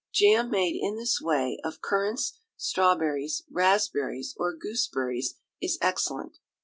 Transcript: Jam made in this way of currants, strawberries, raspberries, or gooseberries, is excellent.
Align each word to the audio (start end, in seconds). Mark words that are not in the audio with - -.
Jam 0.11 0.49
made 0.49 0.75
in 0.75 0.95
this 0.97 1.21
way 1.21 1.59
of 1.63 1.79
currants, 1.79 2.39
strawberries, 2.57 3.43
raspberries, 3.51 4.33
or 4.35 4.55
gooseberries, 4.57 5.35
is 5.61 5.77
excellent. 5.79 6.39